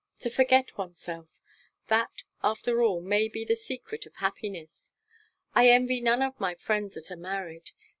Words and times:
To 0.21 0.31
forget 0.31 0.79
oneself! 0.79 1.27
That, 1.87 2.23
after 2.41 2.81
all, 2.81 3.01
may 3.01 3.27
be 3.27 3.45
the 3.45 3.55
secret 3.55 4.07
of 4.07 4.15
happiness. 4.15 4.81
I 5.53 5.69
envy 5.69 6.01
none 6.01 6.23
of 6.23 6.39
my 6.39 6.55
friends 6.55 6.95
that 6.95 7.11
are 7.11 7.15
married. 7.15 7.69